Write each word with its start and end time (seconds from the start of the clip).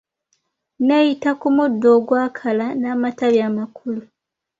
N'eyita 0.85 1.31
ku 1.39 1.47
muddo 1.55 1.87
ogwakala 1.97 2.67
n'amatabi 2.81 3.39
amakalu. 3.49 4.03